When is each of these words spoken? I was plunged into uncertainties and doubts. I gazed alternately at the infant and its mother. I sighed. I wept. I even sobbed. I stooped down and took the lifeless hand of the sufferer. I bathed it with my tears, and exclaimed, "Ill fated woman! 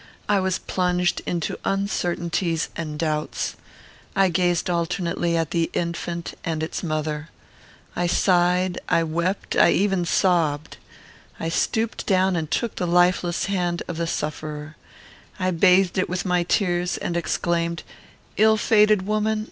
I 0.27 0.39
was 0.39 0.57
plunged 0.57 1.21
into 1.27 1.59
uncertainties 1.63 2.69
and 2.75 2.97
doubts. 2.97 3.55
I 4.15 4.29
gazed 4.29 4.67
alternately 4.67 5.37
at 5.37 5.51
the 5.51 5.69
infant 5.75 6.33
and 6.43 6.63
its 6.63 6.81
mother. 6.81 7.29
I 7.95 8.07
sighed. 8.07 8.79
I 8.89 9.03
wept. 9.03 9.55
I 9.55 9.69
even 9.69 10.05
sobbed. 10.05 10.77
I 11.39 11.49
stooped 11.49 12.07
down 12.07 12.35
and 12.35 12.49
took 12.49 12.77
the 12.77 12.87
lifeless 12.87 13.45
hand 13.45 13.83
of 13.87 13.97
the 13.97 14.07
sufferer. 14.07 14.75
I 15.39 15.51
bathed 15.51 15.99
it 15.99 16.09
with 16.09 16.25
my 16.25 16.41
tears, 16.41 16.97
and 16.97 17.15
exclaimed, 17.15 17.83
"Ill 18.37 18.57
fated 18.57 19.05
woman! 19.05 19.39